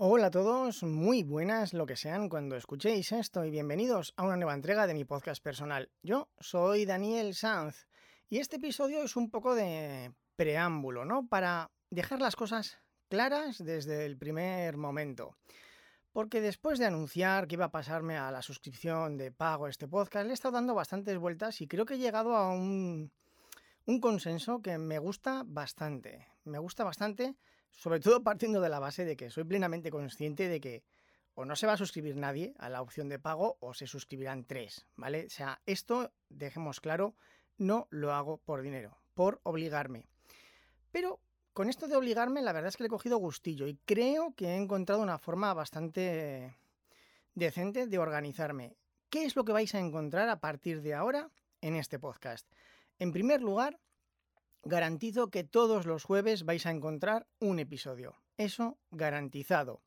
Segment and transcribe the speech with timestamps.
[0.00, 4.36] Hola a todos, muy buenas lo que sean cuando escuchéis esto y bienvenidos a una
[4.36, 5.90] nueva entrega de mi podcast personal.
[6.04, 7.88] Yo soy Daniel Sanz
[8.28, 11.26] y este episodio es un poco de preámbulo, ¿no?
[11.26, 15.36] Para dejar las cosas claras desde el primer momento.
[16.12, 20.26] Porque después de anunciar que iba a pasarme a la suscripción de pago este podcast,
[20.26, 23.10] le he estado dando bastantes vueltas y creo que he llegado a un
[24.00, 26.28] consenso que me gusta bastante.
[26.44, 27.34] Me gusta bastante
[27.70, 30.84] sobre todo partiendo de la base de que soy plenamente consciente de que
[31.34, 34.44] o no se va a suscribir nadie a la opción de pago o se suscribirán
[34.44, 35.26] tres, ¿vale?
[35.26, 37.14] O sea, esto, dejemos claro,
[37.58, 40.06] no lo hago por dinero, por obligarme.
[40.90, 41.20] Pero
[41.52, 44.46] con esto de obligarme, la verdad es que le he cogido gustillo y creo que
[44.46, 46.56] he encontrado una forma bastante
[47.34, 48.76] decente de organizarme.
[49.10, 52.46] ¿Qué es lo que vais a encontrar a partir de ahora en este podcast?
[52.98, 53.78] En primer lugar,
[54.62, 58.16] Garantizo que todos los jueves vais a encontrar un episodio.
[58.36, 59.82] Eso garantizado.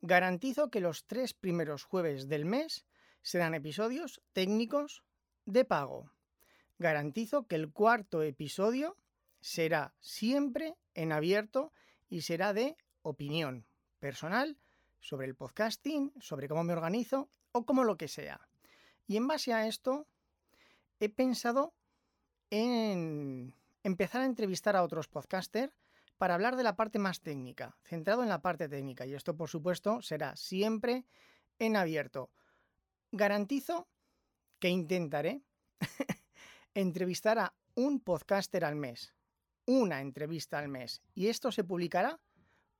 [0.00, 2.86] Garantizo que los tres primeros jueves del mes
[3.22, 5.02] serán episodios técnicos
[5.44, 6.12] de pago.
[6.78, 8.96] Garantizo que el cuarto episodio
[9.40, 11.72] será siempre en abierto
[12.08, 13.66] y será de opinión
[13.98, 14.58] personal
[15.00, 18.40] sobre el podcasting, sobre cómo me organizo o como lo que sea.
[19.06, 20.06] Y en base a esto
[21.00, 21.74] he pensado
[22.50, 23.54] en
[23.86, 25.72] empezar a entrevistar a otros podcasters
[26.18, 29.06] para hablar de la parte más técnica, centrado en la parte técnica.
[29.06, 31.04] Y esto, por supuesto, será siempre
[31.60, 32.32] en abierto.
[33.12, 33.86] Garantizo
[34.58, 35.44] que intentaré
[36.74, 39.14] entrevistar a un podcaster al mes.
[39.66, 41.00] Una entrevista al mes.
[41.14, 42.18] Y esto se publicará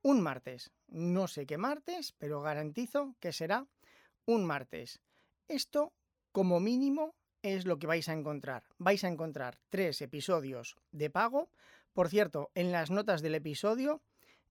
[0.01, 0.71] un martes.
[0.87, 3.65] No sé qué martes, pero garantizo que será
[4.25, 4.99] un martes.
[5.47, 5.93] Esto,
[6.33, 8.63] como mínimo, es lo que vais a encontrar.
[8.77, 11.49] Vais a encontrar tres episodios de pago.
[11.93, 14.01] Por cierto, en las notas del episodio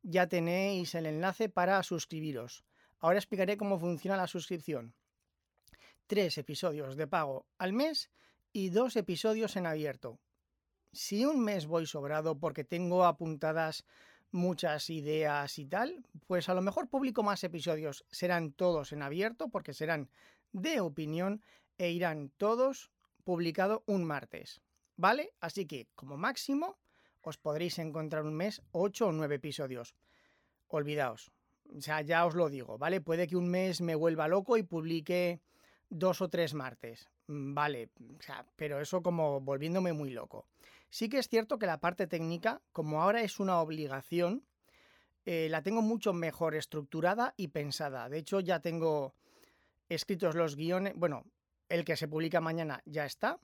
[0.03, 2.65] ya tenéis el enlace para suscribiros.
[2.99, 4.95] Ahora explicaré cómo funciona la suscripción.
[6.07, 8.11] Tres episodios de pago al mes
[8.53, 10.19] y dos episodios en abierto.
[10.93, 13.85] Si un mes voy sobrado porque tengo apuntadas
[14.31, 18.05] muchas ideas y tal, pues a lo mejor publico más episodios.
[18.11, 20.09] Serán todos en abierto porque serán
[20.53, 21.43] de opinión
[21.79, 22.91] e irán todos
[23.25, 24.61] publicado un martes.
[24.97, 25.35] ¿Vale?
[25.41, 26.79] Así que, como máximo,
[27.21, 29.95] os podréis encontrar un mes 8 o 9 episodios.
[30.69, 31.31] Olvidaos.
[31.77, 33.01] O sea, ya os lo digo, ¿vale?
[33.01, 35.41] Puede que un mes me vuelva loco y publique
[35.91, 37.11] dos o tres martes.
[37.27, 40.47] Mm, vale, o sea, pero eso como volviéndome muy loco.
[40.89, 44.45] Sí que es cierto que la parte técnica, como ahora es una obligación,
[45.25, 48.09] eh, la tengo mucho mejor estructurada y pensada.
[48.09, 49.15] De hecho, ya tengo
[49.89, 51.25] escritos los guiones, bueno,
[51.69, 53.39] el que se publica mañana ya está.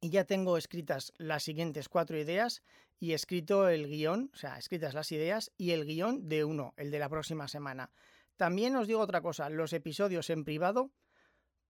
[0.00, 2.62] Y ya tengo escritas las siguientes cuatro ideas
[2.98, 6.90] y escrito el guion, o sea, escritas las ideas y el guion de uno, el
[6.90, 7.90] de la próxima semana.
[8.36, 10.90] También os digo otra cosa, los episodios en privado,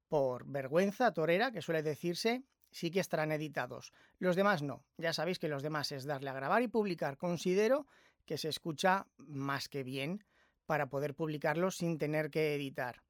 [0.08, 3.92] por vergüenza torera, que suele decirse, sí que estarán editados.
[4.18, 4.84] Los demás no.
[4.98, 7.16] Ya sabéis que los demás es darle a grabar y publicar.
[7.16, 7.86] Considero
[8.26, 10.24] que se escucha más que bien
[10.66, 13.02] para poder publicarlos sin tener que editar.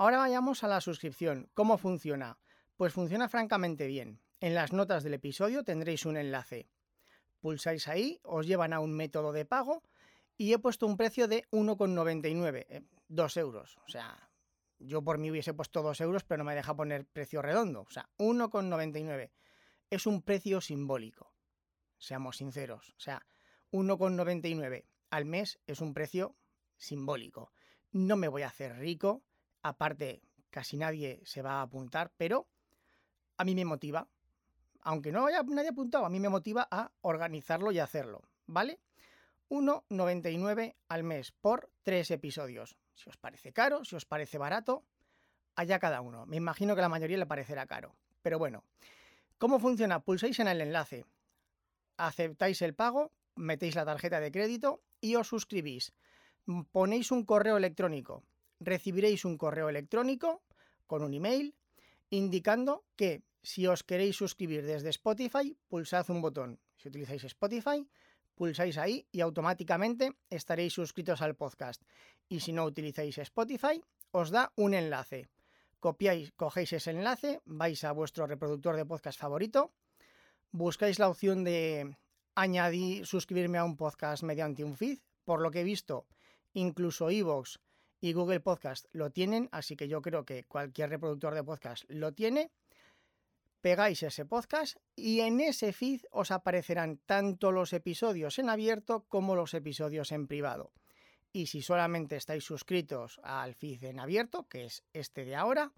[0.00, 1.50] Ahora vayamos a la suscripción.
[1.52, 2.38] ¿Cómo funciona?
[2.78, 4.22] Pues funciona francamente bien.
[4.40, 6.70] En las notas del episodio tendréis un enlace.
[7.38, 9.82] Pulsáis ahí, os llevan a un método de pago
[10.38, 13.76] y he puesto un precio de 1,99, 2 eh, euros.
[13.84, 14.30] O sea,
[14.78, 17.82] yo por mí hubiese puesto 2 euros, pero no me deja poner precio redondo.
[17.82, 19.30] O sea, 1,99.
[19.90, 21.34] Es un precio simbólico.
[21.98, 22.94] Seamos sinceros.
[22.96, 23.26] O sea,
[23.70, 26.38] 1,99 al mes es un precio
[26.78, 27.52] simbólico.
[27.92, 29.24] No me voy a hacer rico
[29.62, 32.46] Aparte, casi nadie se va a apuntar, pero
[33.36, 34.08] a mí me motiva.
[34.82, 38.80] Aunque no haya nadie apuntado, a mí me motiva a organizarlo y hacerlo, ¿vale?
[39.50, 42.76] 1,99 al mes por tres episodios.
[42.94, 44.84] Si os parece caro, si os parece barato,
[45.56, 46.24] allá cada uno.
[46.26, 47.94] Me imagino que a la mayoría le parecerá caro.
[48.22, 48.64] Pero bueno,
[49.38, 50.00] ¿cómo funciona?
[50.00, 51.04] Pulsáis en el enlace,
[51.96, 55.92] aceptáis el pago, metéis la tarjeta de crédito y os suscribís.
[56.72, 58.24] Ponéis un correo electrónico
[58.60, 60.42] recibiréis un correo electrónico
[60.86, 61.54] con un email
[62.10, 66.60] indicando que si os queréis suscribir desde Spotify, pulsad un botón.
[66.76, 67.88] Si utilizáis Spotify,
[68.34, 71.82] pulsáis ahí y automáticamente estaréis suscritos al podcast.
[72.28, 73.80] Y si no utilizáis Spotify,
[74.12, 75.28] os da un enlace.
[75.78, 79.72] Copiáis, cogéis ese enlace, vais a vuestro reproductor de podcast favorito,
[80.52, 81.96] buscáis la opción de
[82.34, 84.98] añadir, suscribirme a un podcast mediante un feed.
[85.24, 86.06] Por lo que he visto,
[86.52, 87.60] incluso Evox
[88.00, 92.12] y Google Podcast lo tienen, así que yo creo que cualquier reproductor de podcast lo
[92.12, 92.50] tiene.
[93.60, 99.36] Pegáis ese podcast y en ese feed os aparecerán tanto los episodios en abierto como
[99.36, 100.72] los episodios en privado.
[101.32, 105.72] Y si solamente estáis suscritos al feed en abierto, que es este de ahora,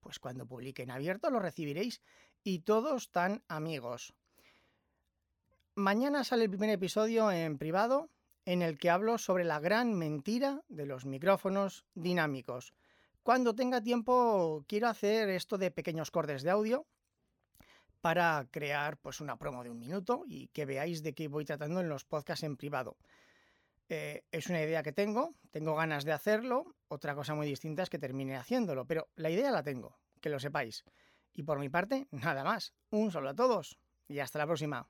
[0.00, 2.02] pues cuando publique en abierto lo recibiréis
[2.44, 4.14] y todos tan amigos.
[5.74, 8.10] Mañana sale el primer episodio en privado
[8.46, 12.72] en el que hablo sobre la gran mentira de los micrófonos dinámicos.
[13.22, 16.86] Cuando tenga tiempo quiero hacer esto de pequeños cortes de audio
[18.00, 21.80] para crear pues una promo de un minuto y que veáis de qué voy tratando
[21.80, 22.98] en los podcasts en privado.
[23.88, 27.90] Eh, es una idea que tengo, tengo ganas de hacerlo, otra cosa muy distinta es
[27.90, 30.84] que termine haciéndolo, pero la idea la tengo, que lo sepáis.
[31.32, 32.74] Y por mi parte, nada más.
[32.90, 34.86] Un saludo a todos y hasta la próxima.